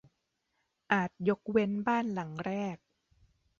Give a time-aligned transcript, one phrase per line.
[0.91, 2.77] อาจยกเว้นบ้านหลังแรก